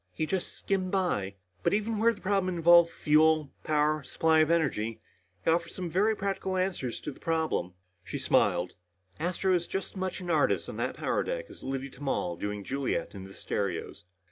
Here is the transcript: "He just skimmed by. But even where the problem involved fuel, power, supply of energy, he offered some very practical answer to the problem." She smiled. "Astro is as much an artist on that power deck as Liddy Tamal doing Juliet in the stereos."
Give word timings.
"He 0.13 0.25
just 0.25 0.53
skimmed 0.57 0.89
by. 0.89 1.35
But 1.61 1.75
even 1.75 1.99
where 1.99 2.11
the 2.11 2.21
problem 2.21 2.55
involved 2.55 2.89
fuel, 2.89 3.51
power, 3.63 4.01
supply 4.01 4.39
of 4.39 4.49
energy, 4.49 4.99
he 5.45 5.51
offered 5.51 5.69
some 5.69 5.91
very 5.91 6.15
practical 6.15 6.57
answer 6.57 6.89
to 6.89 7.11
the 7.11 7.19
problem." 7.19 7.75
She 8.03 8.17
smiled. 8.17 8.73
"Astro 9.19 9.53
is 9.53 9.67
as 9.75 9.95
much 9.95 10.19
an 10.19 10.31
artist 10.31 10.67
on 10.67 10.77
that 10.77 10.95
power 10.97 11.21
deck 11.21 11.45
as 11.51 11.61
Liddy 11.61 11.91
Tamal 11.91 12.35
doing 12.35 12.63
Juliet 12.63 13.13
in 13.13 13.25
the 13.25 13.35
stereos." 13.35 14.03